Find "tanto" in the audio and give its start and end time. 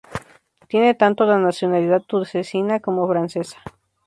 0.95-1.25